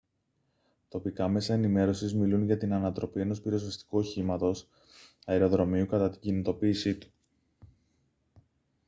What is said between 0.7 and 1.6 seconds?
τοπικά μέσα